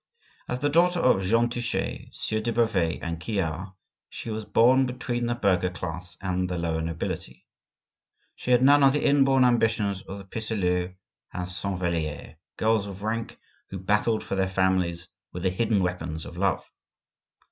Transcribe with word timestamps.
As 0.49 0.57
the 0.57 0.69
daughter 0.69 0.99
of 0.99 1.21
Jean 1.21 1.47
Touchet, 1.47 2.09
Sieur 2.11 2.39
de 2.41 2.51
Beauvais 2.51 2.97
and 3.03 3.21
Quillard, 3.21 3.73
she 4.09 4.31
was 4.31 4.45
born 4.45 4.87
between 4.87 5.27
the 5.27 5.35
burgher 5.35 5.69
class 5.69 6.17
and 6.21 6.49
the 6.49 6.57
lower 6.57 6.81
nobility; 6.81 7.45
she 8.33 8.49
had 8.49 8.63
none 8.63 8.81
of 8.81 8.93
the 8.93 9.05
inborn 9.07 9.45
ambitions 9.45 10.01
of 10.01 10.17
the 10.17 10.25
Pisseleus 10.25 10.95
and 11.33 11.47
Saint 11.47 11.77
Valliers, 11.77 12.33
girls 12.57 12.87
of 12.87 13.03
rank, 13.03 13.37
who 13.69 13.77
battled 13.77 14.23
for 14.23 14.33
their 14.33 14.49
families 14.49 15.07
with 15.33 15.43
the 15.43 15.51
hidden 15.51 15.83
weapons 15.83 16.25
of 16.25 16.35
love. 16.35 16.65